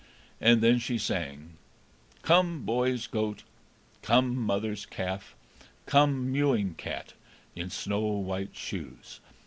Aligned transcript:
And 0.39 0.61
then 0.63 0.79
she 0.79 0.97
sang: 0.97 1.57
"Come, 2.23 2.63
boy's 2.65 3.05
goat, 3.05 3.43
Come, 4.01 4.35
mother's 4.35 4.87
calf, 4.87 5.35
Come, 5.85 6.31
mewing 6.31 6.73
cat 6.73 7.13
In 7.55 7.69
snow 7.69 8.01
white 8.07 8.55
shoes. 8.55 9.19